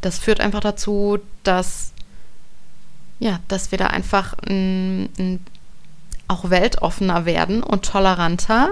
das 0.00 0.18
führt 0.18 0.40
einfach 0.40 0.60
dazu, 0.60 1.18
dass 1.44 1.92
ja, 3.20 3.38
dass 3.48 3.70
wir 3.70 3.78
da 3.78 3.86
einfach 3.88 4.34
m, 4.46 5.08
m, 5.18 5.40
auch 6.28 6.50
weltoffener 6.50 7.24
werden 7.26 7.62
und 7.62 7.84
toleranter 7.84 8.70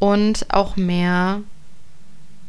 und 0.00 0.46
auch 0.52 0.76
mehr 0.76 1.40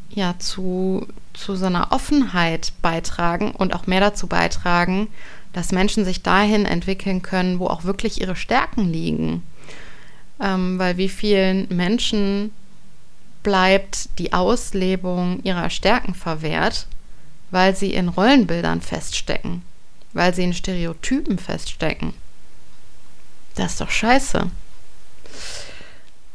ja, 0.10 0.36
zu, 0.40 1.08
zu 1.34 1.56
so 1.56 1.66
einer 1.68 1.92
Offenheit 1.92 2.74
beitragen 2.82 3.52
und 3.52 3.74
auch 3.76 3.88
mehr 3.88 4.02
dazu 4.02 4.28
beitragen, 4.28 5.08
dass 5.54 5.72
Menschen 5.72 6.06
sich 6.06 6.24
dahin 6.24 6.66
entwickeln 6.66 7.22
können, 7.22 7.60
wo 7.60 7.68
auch 7.68 7.84
wirklich 7.84 8.22
ihre 8.22 8.36
Stärken 8.36 8.92
liegen. 8.92 9.44
ähm, 10.40 10.80
weil 10.80 10.98
wie 10.98 11.10
vielen 11.10 11.68
Menschen 11.70 12.52
bleibt 13.44 14.10
die 14.20 14.34
Auslebung 14.34 15.42
ihrer 15.44 15.70
Stärken 15.70 16.14
verwehrt, 16.16 16.88
weil 17.52 17.76
sie 17.76 17.94
in 17.94 18.10
Rollenbildern 18.10 18.82
feststecken, 18.82 19.64
weil 20.14 20.34
sie 20.34 20.44
in 20.44 20.54
Stereotypen 20.54 21.38
feststecken. 21.38 22.14
Das 23.56 23.74
ist 23.74 23.82
doch 23.82 23.90
scheiße. 23.90 24.50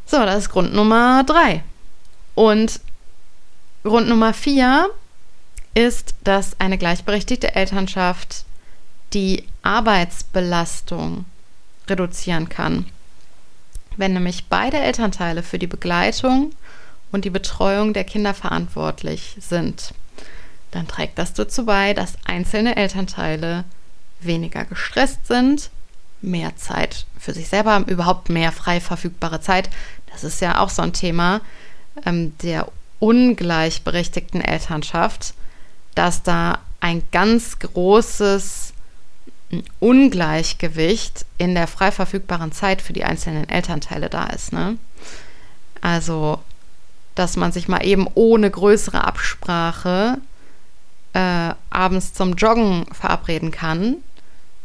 So, 0.06 0.16
das 0.18 0.44
ist 0.44 0.50
Grund 0.50 0.74
Nummer 0.74 1.24
drei. 1.24 1.62
Und 2.34 2.80
Grund 3.82 4.08
Nummer 4.08 4.34
vier 4.34 4.90
ist, 5.74 6.14
dass 6.24 6.58
eine 6.60 6.78
gleichberechtigte 6.78 7.54
Elternschaft 7.54 8.44
die 9.12 9.44
Arbeitsbelastung 9.62 11.24
reduzieren 11.88 12.48
kann. 12.48 12.86
Wenn 13.96 14.12
nämlich 14.12 14.46
beide 14.48 14.78
Elternteile 14.78 15.42
für 15.42 15.58
die 15.58 15.66
Begleitung 15.66 16.52
und 17.12 17.24
die 17.24 17.30
Betreuung 17.30 17.92
der 17.92 18.04
Kinder 18.04 18.34
verantwortlich 18.34 19.36
sind, 19.40 19.94
dann 20.70 20.88
trägt 20.88 21.18
das 21.18 21.32
dazu 21.32 21.64
bei, 21.64 21.94
dass 21.94 22.14
einzelne 22.24 22.76
Elternteile 22.76 23.64
weniger 24.20 24.64
gestresst 24.64 25.26
sind, 25.26 25.70
mehr 26.22 26.56
Zeit 26.56 27.06
für 27.18 27.32
sich 27.32 27.48
selber 27.48 27.72
haben, 27.72 27.84
überhaupt 27.84 28.28
mehr 28.28 28.52
frei 28.52 28.80
verfügbare 28.80 29.40
Zeit. 29.40 29.70
Das 30.10 30.24
ist 30.24 30.40
ja 30.40 30.58
auch 30.58 30.70
so 30.70 30.82
ein 30.82 30.92
Thema 30.92 31.40
ähm, 32.04 32.36
der 32.42 32.68
ungleichberechtigten 32.98 34.40
Elternschaft, 34.40 35.34
dass 35.94 36.22
da 36.22 36.58
ein 36.80 37.02
ganz 37.12 37.58
großes 37.58 38.72
Ungleichgewicht 39.78 41.24
in 41.38 41.54
der 41.54 41.66
frei 41.66 41.92
verfügbaren 41.92 42.52
Zeit 42.52 42.82
für 42.82 42.92
die 42.92 43.04
einzelnen 43.04 43.48
Elternteile 43.48 44.10
da 44.10 44.26
ist. 44.26 44.52
Ne? 44.52 44.76
Also, 45.80 46.40
dass 47.14 47.36
man 47.36 47.52
sich 47.52 47.68
mal 47.68 47.84
eben 47.84 48.08
ohne 48.14 48.50
größere 48.50 49.04
Absprache 49.04 50.18
äh, 51.16 51.54
abends 51.70 52.12
zum 52.12 52.34
Joggen 52.34 52.84
verabreden 52.92 53.50
kann, 53.50 53.96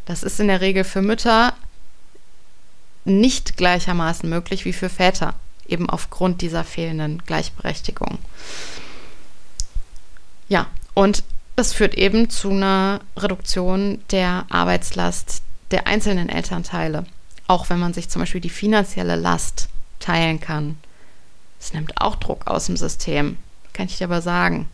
das 0.03 0.21
ist 0.21 0.37
in 0.41 0.49
der 0.49 0.59
Regel 0.59 0.83
für 0.83 1.01
Mütter 1.01 1.53
nicht 3.05 3.55
gleichermaßen 3.55 4.29
möglich 4.29 4.65
wie 4.65 4.73
für 4.73 4.89
Väter, 4.89 5.33
eben 5.65 5.89
aufgrund 5.89 6.41
dieser 6.41 6.65
fehlenden 6.65 7.23
Gleichberechtigung. 7.25 8.19
Ja, 10.49 10.67
und 10.93 11.23
das 11.55 11.71
führt 11.71 11.95
eben 11.95 12.29
zu 12.29 12.49
einer 12.49 12.99
Reduktion 13.15 14.01
der 14.11 14.45
Arbeitslast 14.49 15.43
der 15.71 15.87
einzelnen 15.87 16.27
Elternteile, 16.27 17.05
auch 17.47 17.69
wenn 17.69 17.79
man 17.79 17.93
sich 17.93 18.09
zum 18.09 18.23
Beispiel 18.23 18.41
die 18.41 18.49
finanzielle 18.49 19.15
Last 19.15 19.69
teilen 19.99 20.41
kann. 20.41 20.77
Es 21.61 21.73
nimmt 21.73 22.01
auch 22.01 22.17
Druck 22.17 22.47
aus 22.47 22.65
dem 22.65 22.75
System, 22.75 23.37
kann 23.71 23.85
ich 23.85 23.99
dir 23.99 24.05
aber 24.05 24.21
sagen. 24.21 24.67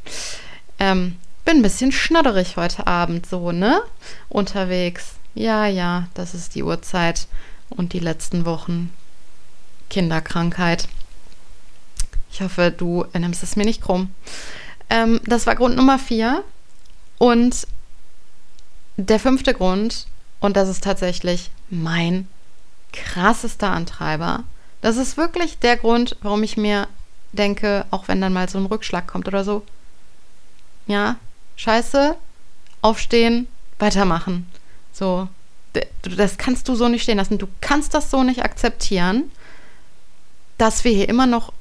Ähm, 0.79 1.17
bin 1.47 1.59
ein 1.59 1.61
bisschen 1.61 1.93
schnodderig 1.93 2.57
heute 2.57 2.87
Abend 2.87 3.25
so, 3.25 3.53
ne? 3.53 3.81
Unterwegs. 4.27 5.13
Ja, 5.33 5.65
ja, 5.65 6.09
das 6.13 6.33
ist 6.33 6.55
die 6.55 6.63
Uhrzeit 6.63 7.25
und 7.69 7.93
die 7.93 7.99
letzten 7.99 8.43
Wochen 8.43 8.91
Kinderkrankheit. 9.89 10.89
Ich 12.29 12.41
hoffe, 12.41 12.69
du 12.69 13.05
nimmst 13.13 13.43
es 13.43 13.55
mir 13.55 13.63
nicht 13.63 13.81
krumm. 13.81 14.13
Ähm, 14.89 15.21
das 15.23 15.47
war 15.47 15.55
Grund 15.55 15.77
Nummer 15.77 15.99
vier. 15.99 16.43
Und 17.17 17.65
der 18.97 19.19
fünfte 19.19 19.53
Grund, 19.53 20.05
und 20.41 20.57
das 20.57 20.67
ist 20.67 20.83
tatsächlich 20.83 21.49
mein 21.69 22.27
krassester 22.91 23.71
Antreiber, 23.71 24.43
das 24.81 24.97
ist 24.97 25.15
wirklich 25.15 25.59
der 25.59 25.77
Grund, 25.77 26.17
warum 26.21 26.43
ich 26.43 26.57
mir 26.57 26.89
denke, 27.31 27.85
auch 27.89 28.09
wenn 28.09 28.19
dann 28.19 28.33
mal 28.33 28.49
so 28.49 28.57
ein 28.57 28.65
Rückschlag 28.65 29.07
kommt 29.07 29.29
oder 29.29 29.45
so, 29.45 29.63
ja, 30.87 31.15
scheiße, 31.57 32.15
aufstehen, 32.81 33.47
weitermachen. 33.79 34.49
So, 34.93 35.27
das 36.01 36.37
kannst 36.37 36.69
du 36.69 36.75
so 36.75 36.87
nicht 36.87 37.03
stehen 37.03 37.17
lassen. 37.17 37.37
Du 37.37 37.47
kannst 37.61 37.93
das 37.93 38.09
so 38.09 38.23
nicht 38.23 38.43
akzeptieren, 38.43 39.31
dass 40.57 40.83
wir 40.83 40.91
hier 40.91 41.09
immer 41.09 41.27
noch 41.27 41.53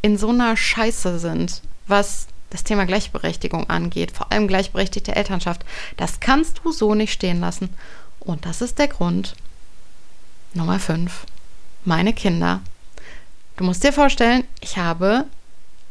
in 0.00 0.18
so 0.18 0.30
einer 0.30 0.56
Scheiße 0.56 1.18
sind, 1.18 1.62
was 1.86 2.26
das 2.50 2.64
Thema 2.64 2.84
Gleichberechtigung 2.84 3.70
angeht, 3.70 4.12
vor 4.12 4.30
allem 4.30 4.48
gleichberechtigte 4.48 5.14
Elternschaft. 5.14 5.64
Das 5.96 6.20
kannst 6.20 6.60
du 6.62 6.72
so 6.72 6.94
nicht 6.94 7.12
stehen 7.12 7.40
lassen. 7.40 7.70
Und 8.20 8.46
das 8.46 8.60
ist 8.60 8.78
der 8.78 8.88
Grund. 8.88 9.34
Nummer 10.54 10.78
5. 10.78 11.24
Meine 11.84 12.12
Kinder. 12.12 12.60
Du 13.56 13.64
musst 13.64 13.84
dir 13.84 13.92
vorstellen, 13.92 14.44
ich 14.60 14.76
habe 14.76 15.24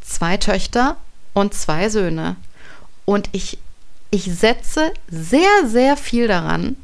zwei 0.02 0.38
Töchter 0.38 0.98
und 1.34 1.54
zwei 1.54 1.90
Söhne. 1.90 2.36
Und 3.12 3.28
ich, 3.34 3.58
ich 4.10 4.24
setze 4.24 4.94
sehr, 5.10 5.68
sehr 5.68 5.98
viel 5.98 6.30
daran, 6.30 6.78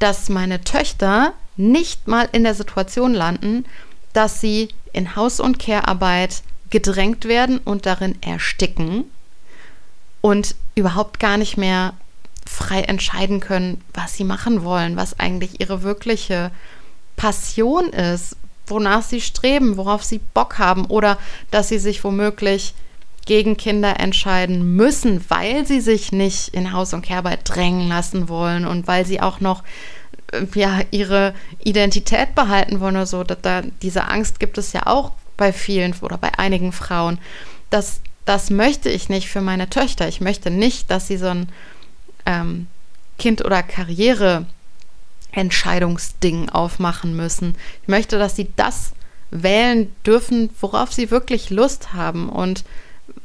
dass 0.00 0.28
meine 0.28 0.64
Töchter 0.64 1.32
nicht 1.56 2.08
mal 2.08 2.28
in 2.32 2.42
der 2.42 2.56
Situation 2.56 3.14
landen, 3.14 3.64
dass 4.12 4.40
sie 4.40 4.70
in 4.92 5.14
Haus- 5.14 5.38
und 5.38 5.60
Care-Arbeit 5.60 6.42
gedrängt 6.70 7.26
werden 7.26 7.58
und 7.58 7.86
darin 7.86 8.20
ersticken 8.20 9.04
und 10.20 10.56
überhaupt 10.74 11.20
gar 11.20 11.36
nicht 11.36 11.56
mehr 11.56 11.94
frei 12.44 12.80
entscheiden 12.80 13.38
können, 13.38 13.80
was 13.94 14.16
sie 14.16 14.24
machen 14.24 14.64
wollen, 14.64 14.96
was 14.96 15.20
eigentlich 15.20 15.60
ihre 15.60 15.84
wirkliche 15.84 16.50
Passion 17.14 17.90
ist, 17.90 18.34
wonach 18.66 19.02
sie 19.02 19.20
streben, 19.20 19.76
worauf 19.76 20.02
sie 20.02 20.18
Bock 20.34 20.58
haben 20.58 20.86
oder 20.86 21.16
dass 21.52 21.68
sie 21.68 21.78
sich 21.78 22.02
womöglich 22.02 22.74
gegen 23.26 23.56
Kinder 23.56 24.00
entscheiden 24.00 24.76
müssen, 24.76 25.24
weil 25.28 25.66
sie 25.66 25.80
sich 25.80 26.12
nicht 26.12 26.48
in 26.48 26.72
Haus- 26.72 26.94
und 26.94 27.02
Kehrarbeit 27.02 27.40
drängen 27.44 27.88
lassen 27.88 28.28
wollen 28.28 28.66
und 28.66 28.86
weil 28.86 29.06
sie 29.06 29.20
auch 29.20 29.40
noch 29.40 29.62
äh, 30.32 30.46
ja, 30.54 30.80
ihre 30.90 31.34
Identität 31.62 32.34
behalten 32.34 32.80
wollen 32.80 32.96
oder 32.96 33.06
so. 33.06 33.24
Da, 33.24 33.34
da, 33.34 33.62
diese 33.82 34.08
Angst 34.08 34.40
gibt 34.40 34.56
es 34.58 34.72
ja 34.72 34.86
auch 34.86 35.12
bei 35.36 35.52
vielen 35.52 35.94
oder 36.00 36.18
bei 36.18 36.38
einigen 36.38 36.72
Frauen. 36.72 37.18
Das, 37.70 38.00
das 38.24 38.50
möchte 38.50 38.88
ich 38.88 39.08
nicht 39.08 39.28
für 39.28 39.40
meine 39.40 39.70
Töchter. 39.70 40.08
Ich 40.08 40.20
möchte 40.20 40.50
nicht, 40.50 40.90
dass 40.90 41.06
sie 41.06 41.16
so 41.16 41.28
ein 41.28 41.48
ähm, 42.26 42.66
Kind- 43.18 43.44
oder 43.44 43.62
Karriereentscheidungsding 43.62 46.48
aufmachen 46.48 47.14
müssen. 47.16 47.54
Ich 47.82 47.88
möchte, 47.88 48.18
dass 48.18 48.36
sie 48.36 48.48
das 48.56 48.92
wählen 49.30 49.94
dürfen, 50.04 50.50
worauf 50.60 50.92
sie 50.92 51.10
wirklich 51.10 51.50
Lust 51.50 51.92
haben 51.92 52.28
und, 52.28 52.64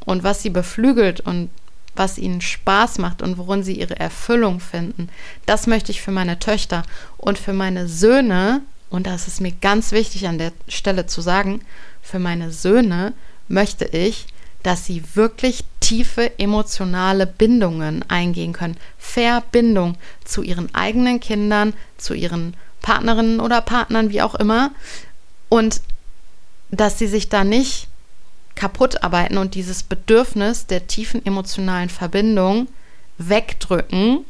und 0.05 0.23
was 0.23 0.41
sie 0.41 0.49
beflügelt 0.49 1.21
und 1.21 1.49
was 1.95 2.17
ihnen 2.17 2.41
Spaß 2.41 2.97
macht 2.97 3.21
und 3.21 3.37
worin 3.37 3.63
sie 3.63 3.79
ihre 3.79 3.97
Erfüllung 3.97 4.59
finden. 4.59 5.09
Das 5.45 5.67
möchte 5.67 5.91
ich 5.91 6.01
für 6.01 6.11
meine 6.11 6.39
Töchter 6.39 6.83
und 7.17 7.37
für 7.37 7.53
meine 7.53 7.87
Söhne, 7.87 8.61
und 8.89 9.07
das 9.07 9.27
ist 9.27 9.41
mir 9.41 9.51
ganz 9.53 9.91
wichtig 9.91 10.27
an 10.27 10.37
der 10.37 10.51
Stelle 10.67 11.05
zu 11.05 11.21
sagen, 11.21 11.61
für 12.01 12.19
meine 12.19 12.51
Söhne 12.51 13.13
möchte 13.47 13.85
ich, 13.85 14.27
dass 14.63 14.85
sie 14.85 15.03
wirklich 15.13 15.63
tiefe 15.79 16.39
emotionale 16.39 17.27
Bindungen 17.27 18.03
eingehen 18.09 18.51
können. 18.51 18.77
Verbindung 18.97 19.95
zu 20.23 20.41
ihren 20.41 20.73
eigenen 20.73 21.19
Kindern, 21.19 21.73
zu 21.97 22.15
ihren 22.15 22.55
Partnerinnen 22.81 23.39
oder 23.39 23.61
Partnern, 23.61 24.09
wie 24.09 24.23
auch 24.23 24.33
immer. 24.35 24.71
Und 25.49 25.81
dass 26.71 26.97
sie 26.97 27.07
sich 27.07 27.29
da 27.29 27.43
nicht 27.43 27.87
kaputt 28.55 29.03
arbeiten 29.03 29.37
und 29.37 29.55
dieses 29.55 29.83
Bedürfnis 29.83 30.65
der 30.65 30.87
tiefen 30.87 31.25
emotionalen 31.25 31.89
Verbindung 31.89 32.67
wegdrücken 33.17 34.25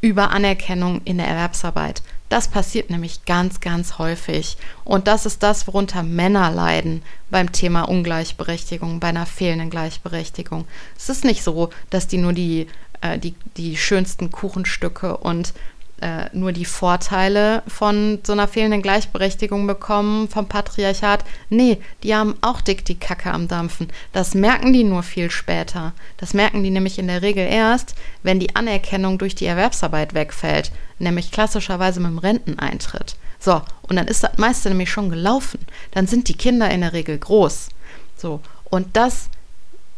über 0.00 0.30
Anerkennung 0.30 1.02
in 1.04 1.18
der 1.18 1.28
Erwerbsarbeit. 1.28 2.02
Das 2.28 2.48
passiert 2.48 2.90
nämlich 2.90 3.24
ganz, 3.24 3.60
ganz 3.60 3.98
häufig. 3.98 4.56
Und 4.84 5.08
das 5.08 5.26
ist 5.26 5.42
das, 5.42 5.66
worunter 5.66 6.04
Männer 6.04 6.50
leiden 6.50 7.02
beim 7.28 7.50
Thema 7.50 7.82
Ungleichberechtigung, 7.82 9.00
bei 9.00 9.08
einer 9.08 9.26
fehlenden 9.26 9.68
Gleichberechtigung. 9.68 10.66
Es 10.96 11.08
ist 11.08 11.24
nicht 11.24 11.42
so, 11.42 11.70
dass 11.90 12.06
die 12.06 12.18
nur 12.18 12.32
die, 12.32 12.68
äh, 13.00 13.18
die, 13.18 13.34
die 13.56 13.76
schönsten 13.76 14.30
Kuchenstücke 14.30 15.16
und 15.16 15.54
äh, 16.00 16.28
nur 16.32 16.52
die 16.52 16.64
Vorteile 16.64 17.62
von 17.66 18.20
so 18.22 18.32
einer 18.32 18.48
fehlenden 18.48 18.82
Gleichberechtigung 18.82 19.66
bekommen, 19.66 20.28
vom 20.28 20.46
Patriarchat. 20.46 21.24
Nee, 21.48 21.78
die 22.02 22.14
haben 22.14 22.36
auch 22.40 22.60
dick 22.60 22.84
die 22.84 22.98
Kacke 22.98 23.30
am 23.30 23.48
Dampfen. 23.48 23.88
Das 24.12 24.34
merken 24.34 24.72
die 24.72 24.84
nur 24.84 25.02
viel 25.02 25.30
später. 25.30 25.92
Das 26.16 26.34
merken 26.34 26.62
die 26.62 26.70
nämlich 26.70 26.98
in 26.98 27.06
der 27.06 27.22
Regel 27.22 27.46
erst, 27.46 27.94
wenn 28.22 28.40
die 28.40 28.56
Anerkennung 28.56 29.18
durch 29.18 29.34
die 29.34 29.46
Erwerbsarbeit 29.46 30.14
wegfällt, 30.14 30.72
nämlich 30.98 31.30
klassischerweise 31.32 32.00
mit 32.00 32.10
dem 32.10 32.18
Renteneintritt. 32.18 33.16
So, 33.38 33.62
und 33.82 33.96
dann 33.96 34.06
ist 34.06 34.22
das 34.22 34.38
meiste 34.38 34.68
nämlich 34.68 34.90
schon 34.90 35.10
gelaufen. 35.10 35.60
Dann 35.92 36.06
sind 36.06 36.28
die 36.28 36.36
Kinder 36.36 36.70
in 36.70 36.82
der 36.82 36.92
Regel 36.92 37.18
groß. 37.18 37.68
So, 38.16 38.40
und 38.64 38.96
das 38.96 39.28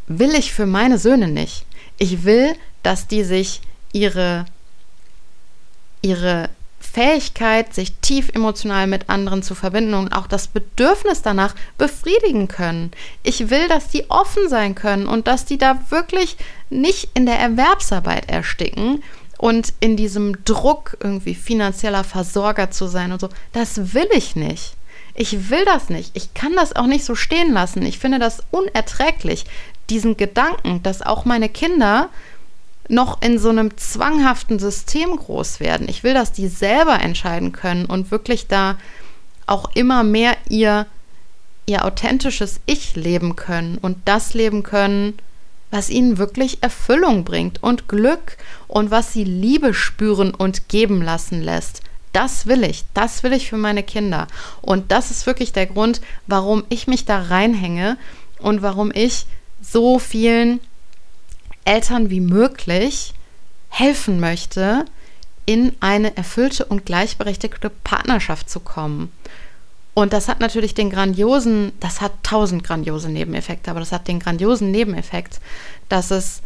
will 0.07 0.35
ich 0.35 0.53
für 0.53 0.67
meine 0.67 0.99
Söhne 0.99 1.29
nicht. 1.29 1.65
Ich 1.99 2.25
will, 2.25 2.55
dass 2.83 3.07
die 3.07 3.25
sich 3.25 3.61
ihre 3.93 4.47
ihre 6.03 6.51
Fähigkeit, 6.83 7.73
sich 7.73 7.95
tief 8.03 8.29
emotional 8.35 8.87
mit 8.87 9.09
anderen 9.09 9.43
zu 9.43 9.55
verbinden 9.55 9.95
und 9.95 10.13
auch 10.13 10.27
das 10.27 10.49
Bedürfnis 10.49 11.23
danach 11.23 11.55
befriedigen 11.79 12.49
können. 12.49 12.91
Ich 13.23 13.49
will, 13.49 13.69
dass 13.69 13.89
die 13.89 14.11
offen 14.11 14.49
sein 14.49 14.75
können 14.75 15.07
und 15.07 15.27
dass 15.27 15.47
die 15.47 15.59
da 15.59 15.79
wirklich 15.91 16.37
nicht 16.69 17.09
in 17.15 17.25
der 17.25 17.39
Erwerbsarbeit 17.39 18.29
ersticken 18.29 19.03
und 19.39 19.73
in 19.81 19.97
diesem 19.97 20.45
Druck 20.45 20.97
irgendwie 21.01 21.35
finanzieller 21.35 22.05
Versorger 22.05 22.71
zu 22.71 22.87
sein 22.87 23.13
und 23.13 23.21
so. 23.21 23.29
Das 23.53 23.95
will 23.95 24.09
ich 24.15 24.37
nicht. 24.37 24.75
Ich 25.15 25.51
will 25.51 25.65
das 25.65 25.89
nicht. 25.89 26.11
Ich 26.15 26.35
kann 26.35 26.55
das 26.57 26.75
auch 26.75 26.87
nicht 26.87 27.05
so 27.05 27.15
stehen 27.15 27.53
lassen. 27.53 27.85
Ich 27.85 27.99
finde 27.99 28.19
das 28.19 28.43
unerträglich, 28.51 29.45
diesen 29.91 30.17
Gedanken, 30.17 30.83
dass 30.83 31.03
auch 31.03 31.25
meine 31.25 31.49
Kinder 31.49 32.09
noch 32.93 33.23
in 33.23 33.39
so 33.39 33.49
einem 33.49 33.77
zwanghaften 33.77 34.59
System 34.59 35.17
groß 35.17 35.61
werden. 35.61 35.89
Ich 35.89 36.05
will, 36.05 36.13
dass 36.13 36.31
die 36.31 36.49
selber 36.49 37.01
entscheiden 37.01 37.53
können 37.53 37.87
und 37.87 38.11
wirklich 38.11 38.49
da 38.49 38.77
auch 39.47 39.71
immer 39.75 40.05
mehr 40.05 40.37
ihr, 40.49 40.87
ihr 41.65 41.87
authentisches 41.87 42.61
Ich 42.67 42.95
leben 42.95 43.35
können 43.35 43.79
und 43.79 43.97
das 44.05 44.35
leben 44.35 44.63
können, 44.63 45.15
was 45.71 45.89
ihnen 45.89 46.19
wirklich 46.19 46.63
Erfüllung 46.63 47.25
bringt 47.25 47.63
und 47.63 47.89
Glück 47.89 48.37
und 48.69 48.91
was 48.91 49.15
sie 49.15 49.25
Liebe 49.25 49.73
spüren 49.73 50.35
und 50.35 50.69
geben 50.69 51.01
lassen 51.01 51.41
lässt. 51.41 51.81
Das 52.13 52.47
will 52.47 52.63
ich, 52.63 52.85
das 52.93 53.23
will 53.23 53.33
ich 53.33 53.49
für 53.49 53.57
meine 53.57 53.83
Kinder. 53.83 54.27
Und 54.61 54.93
das 54.93 55.11
ist 55.11 55.25
wirklich 55.25 55.55
der 55.55 55.65
Grund, 55.65 56.03
warum 56.27 56.65
ich 56.69 56.87
mich 56.87 57.07
da 57.07 57.23
reinhänge 57.23 57.97
und 58.39 58.61
warum 58.61 58.93
ich 58.95 59.25
so 59.63 59.99
vielen 59.99 60.61
Eltern 61.65 62.11
wie 62.11 62.21
möglich 62.21 63.15
helfen 63.69 64.21
möchte, 64.21 64.85
in 65.47 65.75
eine 65.81 66.17
erfüllte 66.17 66.65
und 66.65 66.87
gleichberechtigte 66.87 67.71
Partnerschaft 67.71 68.49
zu 68.49 68.61
kommen. 68.61 69.11
Und 69.95 70.13
das 70.13 70.29
hat 70.29 70.41
natürlich 70.41 70.75
den 70.75 70.91
grandiosen, 70.91 71.73
das 71.81 72.01
hat 72.01 72.13
tausend 72.23 72.65
grandiose 72.65 73.11
Nebeneffekte, 73.11 73.71
aber 73.71 73.81
das 73.81 73.93
hat 73.93 74.09
den 74.09 74.21
grandiosen 74.21 74.71
Nebeneffekt, 74.71 75.41
dass 75.89 76.11
es 76.11 76.43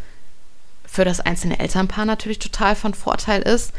für 0.87 1.04
das 1.04 1.20
einzelne 1.20 1.58
Elternpaar 1.58 2.06
natürlich 2.06 2.38
total 2.38 2.75
von 2.75 2.94
Vorteil 2.94 3.42
ist, 3.42 3.73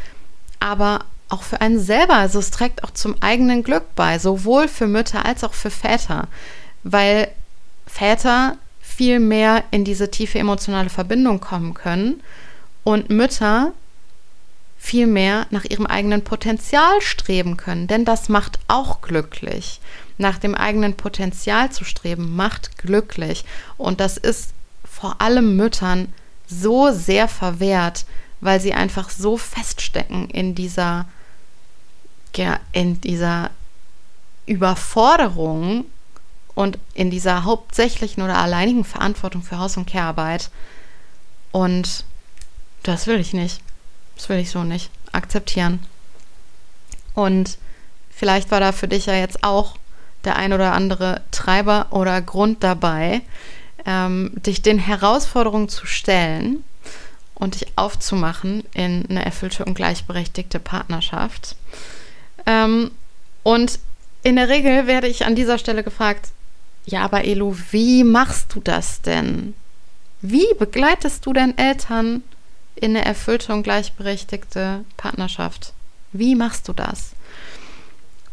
aber 0.60 1.00
auch 1.28 1.42
für 1.42 1.60
einen 1.60 1.80
selber. 1.80 2.14
Also 2.14 2.38
es 2.38 2.50
trägt 2.50 2.84
auch 2.84 2.92
zum 2.92 3.20
eigenen 3.20 3.62
Glück 3.62 3.94
bei, 3.94 4.18
sowohl 4.18 4.68
für 4.68 4.86
Mütter 4.86 5.24
als 5.26 5.44
auch 5.44 5.54
für 5.54 5.70
Väter, 5.70 6.28
weil 6.82 7.28
Väter 7.86 8.56
viel 8.98 9.20
mehr 9.20 9.62
in 9.70 9.84
diese 9.84 10.10
tiefe 10.10 10.40
emotionale 10.40 10.90
Verbindung 10.90 11.38
kommen 11.38 11.72
können 11.72 12.20
und 12.82 13.10
Mütter 13.10 13.72
viel 14.76 15.06
mehr 15.06 15.46
nach 15.50 15.64
ihrem 15.64 15.86
eigenen 15.86 16.24
Potenzial 16.24 17.00
streben 17.00 17.56
können, 17.56 17.86
denn 17.86 18.04
das 18.04 18.28
macht 18.28 18.58
auch 18.66 19.00
glücklich. 19.00 19.80
Nach 20.18 20.36
dem 20.38 20.56
eigenen 20.56 20.96
Potenzial 20.96 21.70
zu 21.70 21.84
streben 21.84 22.34
macht 22.34 22.76
glücklich 22.76 23.44
und 23.76 24.00
das 24.00 24.16
ist 24.16 24.50
vor 24.84 25.20
allem 25.20 25.56
Müttern 25.56 26.12
so 26.48 26.90
sehr 26.90 27.28
verwehrt, 27.28 28.04
weil 28.40 28.60
sie 28.60 28.74
einfach 28.74 29.10
so 29.10 29.36
feststecken 29.36 30.28
in 30.28 30.56
dieser 30.56 31.06
ja, 32.34 32.58
in 32.72 33.00
dieser 33.00 33.50
Überforderung 34.46 35.84
und 36.58 36.76
in 36.92 37.08
dieser 37.08 37.44
hauptsächlichen 37.44 38.20
oder 38.20 38.36
alleinigen 38.36 38.82
Verantwortung 38.82 39.42
für 39.42 39.58
Haus- 39.58 39.76
und 39.76 39.86
Kehrarbeit. 39.86 40.50
Und 41.52 42.02
das 42.82 43.06
will 43.06 43.20
ich 43.20 43.32
nicht. 43.32 43.60
Das 44.16 44.28
will 44.28 44.38
ich 44.38 44.50
so 44.50 44.64
nicht 44.64 44.90
akzeptieren. 45.12 45.78
Und 47.14 47.58
vielleicht 48.10 48.50
war 48.50 48.58
da 48.58 48.72
für 48.72 48.88
dich 48.88 49.06
ja 49.06 49.14
jetzt 49.14 49.44
auch 49.44 49.76
der 50.24 50.34
ein 50.34 50.52
oder 50.52 50.72
andere 50.72 51.20
Treiber 51.30 51.86
oder 51.90 52.20
Grund 52.20 52.64
dabei, 52.64 53.20
ähm, 53.86 54.32
dich 54.34 54.60
den 54.60 54.80
Herausforderungen 54.80 55.68
zu 55.68 55.86
stellen 55.86 56.64
und 57.36 57.54
dich 57.54 57.68
aufzumachen 57.76 58.64
in 58.74 59.06
eine 59.08 59.24
erfüllte 59.24 59.64
und 59.64 59.74
gleichberechtigte 59.74 60.58
Partnerschaft. 60.58 61.54
Ähm, 62.46 62.90
und 63.44 63.78
in 64.24 64.34
der 64.34 64.48
Regel 64.48 64.88
werde 64.88 65.06
ich 65.06 65.24
an 65.24 65.36
dieser 65.36 65.58
Stelle 65.58 65.84
gefragt, 65.84 66.32
ja, 66.88 67.02
aber 67.04 67.24
Elo, 67.24 67.54
wie 67.70 68.02
machst 68.02 68.54
du 68.54 68.60
das 68.60 69.02
denn? 69.02 69.52
Wie 70.22 70.46
begleitest 70.58 71.24
du 71.26 71.34
denn 71.34 71.56
Eltern 71.58 72.22
in 72.76 72.96
eine 72.96 73.04
erfüllte 73.04 73.52
und 73.52 73.62
gleichberechtigte 73.62 74.86
Partnerschaft? 74.96 75.74
Wie 76.12 76.34
machst 76.34 76.66
du 76.66 76.72
das? 76.72 77.10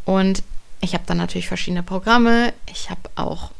Und 0.05 0.41
ich 0.79 0.93
habe 0.93 1.03
dann 1.05 1.17
natürlich 1.17 1.49
verschiedene 1.49 1.83
Programme. 1.83 2.53
Ich 2.71 2.89
habe 2.89 3.01
auch 3.15 3.51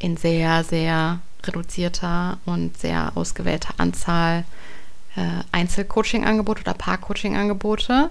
in 0.00 0.16
sehr, 0.16 0.64
sehr 0.64 1.20
reduzierter 1.44 2.38
und 2.44 2.76
sehr 2.76 3.12
ausgewählter 3.14 3.74
Anzahl 3.76 4.44
äh, 5.14 5.44
Einzelcoaching-Angebote 5.52 6.62
oder 6.62 6.74
Paar-Coaching-Angebote. 6.74 8.10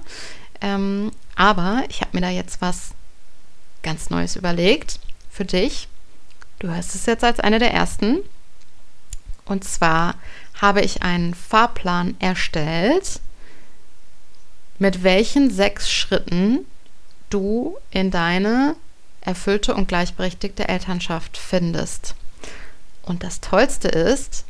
Ähm, 0.61 1.11
aber 1.35 1.83
ich 1.89 1.99
habe 1.99 2.11
mir 2.13 2.21
da 2.21 2.29
jetzt 2.29 2.61
was 2.61 2.91
ganz 3.83 4.09
Neues 4.09 4.37
überlegt 4.37 4.99
für 5.29 5.43
dich. 5.43 5.89
Du 6.61 6.69
hörst 6.69 6.93
es 6.93 7.07
jetzt 7.07 7.23
als 7.23 7.39
eine 7.39 7.57
der 7.57 7.73
ersten. 7.73 8.19
Und 9.45 9.63
zwar 9.63 10.13
habe 10.61 10.81
ich 10.81 11.01
einen 11.01 11.33
Fahrplan 11.33 12.15
erstellt, 12.19 13.19
mit 14.77 15.01
welchen 15.01 15.49
sechs 15.49 15.89
Schritten 15.89 16.59
du 17.31 17.77
in 17.89 18.11
deine 18.11 18.75
erfüllte 19.21 19.73
und 19.73 19.87
gleichberechtigte 19.87 20.67
Elternschaft 20.67 21.35
findest. 21.35 22.13
Und 23.01 23.23
das 23.23 23.41
Tollste 23.41 23.87
ist, 23.87 24.45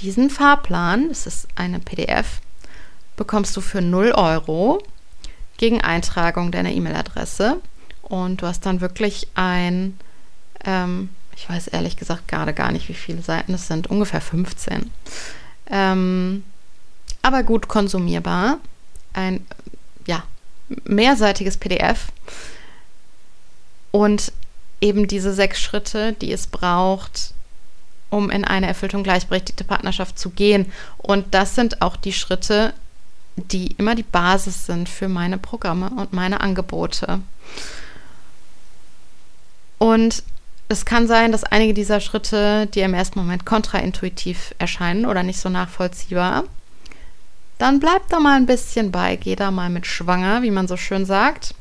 diesen 0.00 0.28
Fahrplan, 0.28 1.08
das 1.08 1.26
ist 1.26 1.48
eine 1.54 1.78
PDF, 1.80 2.42
bekommst 3.16 3.56
du 3.56 3.62
für 3.62 3.80
0 3.80 4.12
Euro 4.12 4.82
gegen 5.56 5.80
Eintragung 5.80 6.52
deiner 6.52 6.72
E-Mail-Adresse. 6.72 7.56
Und 8.02 8.42
du 8.42 8.46
hast 8.46 8.66
dann 8.66 8.82
wirklich 8.82 9.28
ein 9.34 9.98
ähm, 10.66 11.08
ich 11.38 11.48
weiß 11.48 11.68
ehrlich 11.68 11.96
gesagt 11.96 12.26
gerade 12.26 12.52
gar 12.52 12.72
nicht, 12.72 12.88
wie 12.88 12.94
viele 12.94 13.22
Seiten 13.22 13.54
es 13.54 13.68
sind. 13.68 13.86
Ungefähr 13.86 14.20
15. 14.20 14.90
Ähm, 15.70 16.42
aber 17.22 17.44
gut 17.44 17.68
konsumierbar. 17.68 18.58
Ein, 19.12 19.46
ja, 20.06 20.24
mehrseitiges 20.84 21.56
PDF. 21.56 22.08
Und 23.92 24.32
eben 24.80 25.06
diese 25.06 25.32
sechs 25.32 25.60
Schritte, 25.60 26.12
die 26.14 26.32
es 26.32 26.48
braucht, 26.48 27.34
um 28.10 28.30
in 28.30 28.44
eine 28.44 28.66
erfüllte 28.66 28.96
und 28.96 29.04
gleichberechtigte 29.04 29.62
Partnerschaft 29.62 30.18
zu 30.18 30.30
gehen. 30.30 30.72
Und 30.96 31.34
das 31.34 31.54
sind 31.54 31.82
auch 31.82 31.94
die 31.94 32.12
Schritte, 32.12 32.74
die 33.36 33.76
immer 33.78 33.94
die 33.94 34.02
Basis 34.02 34.66
sind 34.66 34.88
für 34.88 35.08
meine 35.08 35.38
Programme 35.38 35.90
und 35.90 36.12
meine 36.12 36.40
Angebote. 36.40 37.20
Und 39.78 40.24
es 40.68 40.84
kann 40.84 41.06
sein, 41.06 41.32
dass 41.32 41.44
einige 41.44 41.72
dieser 41.72 42.00
Schritte 42.00 42.66
dir 42.66 42.84
im 42.84 42.94
ersten 42.94 43.18
Moment 43.18 43.46
kontraintuitiv 43.46 44.54
erscheinen 44.58 45.06
oder 45.06 45.22
nicht 45.22 45.40
so 45.40 45.48
nachvollziehbar. 45.48 46.44
Dann 47.56 47.80
bleib 47.80 48.06
da 48.08 48.20
mal 48.20 48.36
ein 48.36 48.46
bisschen 48.46 48.92
bei, 48.92 49.16
geh 49.16 49.34
da 49.34 49.50
mal 49.50 49.70
mit 49.70 49.86
schwanger, 49.86 50.42
wie 50.42 50.50
man 50.50 50.68
so 50.68 50.76
schön 50.76 51.06
sagt. 51.06 51.54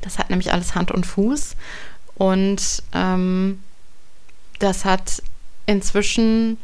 Das 0.00 0.18
hat 0.18 0.30
nämlich 0.30 0.52
alles 0.52 0.74
Hand 0.74 0.90
und 0.90 1.06
Fuß. 1.06 1.54
Und 2.14 2.82
ähm, 2.94 3.62
das 4.58 4.84
hat 4.84 5.22
inzwischen 5.66 6.58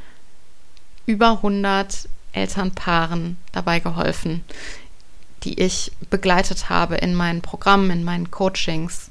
über 1.07 1.33
100 1.33 2.09
Elternpaaren 2.33 3.37
dabei 3.53 3.81
geholfen, 3.81 4.45
die 5.45 5.61
ich 5.61 5.93
begleitet 6.11 6.71
habe 6.71 6.97
in 6.97 7.15
meinen 7.15 7.43
Programmen, 7.43 7.91
in 7.91 8.05
meinen 8.05 8.31
Coachings 8.31 9.11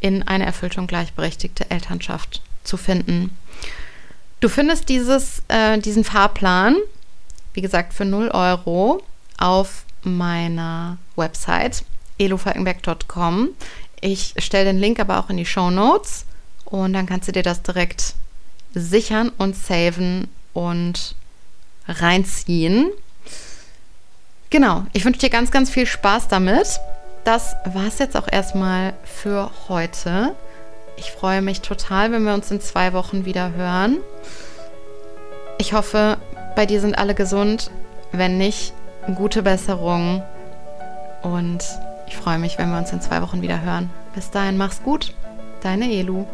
in 0.00 0.22
eine 0.26 0.46
erfüllte 0.46 0.80
und 0.80 0.86
gleichberechtigte 0.86 1.70
Elternschaft 1.70 2.42
zu 2.64 2.76
finden. 2.76 3.36
Du 4.40 4.48
findest 4.48 4.88
dieses, 4.88 5.42
äh, 5.48 5.78
diesen 5.78 6.04
Fahrplan, 6.04 6.76
wie 7.52 7.60
gesagt, 7.60 7.92
für 7.92 8.04
0 8.04 8.28
Euro 8.28 9.02
auf 9.36 9.84
meiner 10.02 10.96
Website 11.16 11.84
elofalkenberg.com. 12.18 13.50
Ich 14.00 14.34
stelle 14.38 14.66
den 14.66 14.78
Link 14.78 14.98
aber 14.98 15.18
auch 15.18 15.28
in 15.28 15.36
die 15.36 15.46
Show 15.46 15.70
Notes 15.70 16.24
und 16.64 16.94
dann 16.94 17.06
kannst 17.06 17.28
du 17.28 17.32
dir 17.32 17.42
das 17.42 17.62
direkt 17.62 18.14
sichern 18.72 19.30
und 19.36 19.56
saven 19.56 20.28
und 20.54 21.14
reinziehen. 21.86 22.90
Genau, 24.48 24.86
ich 24.92 25.04
wünsche 25.04 25.20
dir 25.20 25.30
ganz, 25.30 25.50
ganz 25.50 25.70
viel 25.70 25.86
Spaß 25.86 26.28
damit 26.28 26.80
das 27.24 27.56
war 27.72 27.86
es 27.86 27.98
jetzt 27.98 28.16
auch 28.16 28.28
erstmal 28.30 28.94
für 29.04 29.50
heute. 29.68 30.34
Ich 30.96 31.12
freue 31.12 31.42
mich 31.42 31.60
total, 31.60 32.12
wenn 32.12 32.24
wir 32.24 32.34
uns 32.34 32.50
in 32.50 32.60
zwei 32.60 32.92
Wochen 32.92 33.24
wieder 33.24 33.52
hören. 33.52 33.98
Ich 35.58 35.72
hoffe, 35.72 36.18
bei 36.56 36.66
dir 36.66 36.80
sind 36.80 36.98
alle 36.98 37.14
gesund. 37.14 37.70
Wenn 38.12 38.38
nicht, 38.38 38.74
gute 39.14 39.42
Besserung. 39.42 40.22
Und 41.22 41.64
ich 42.06 42.16
freue 42.16 42.38
mich, 42.38 42.58
wenn 42.58 42.70
wir 42.70 42.78
uns 42.78 42.92
in 42.92 43.00
zwei 43.00 43.22
Wochen 43.22 43.42
wieder 43.42 43.62
hören. 43.62 43.90
Bis 44.14 44.30
dahin, 44.30 44.56
mach's 44.56 44.82
gut. 44.82 45.14
Deine 45.62 45.90
Elu. 45.90 46.26